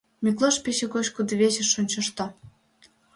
[0.23, 2.25] Миклош пече гоч кудывечыш ончышто.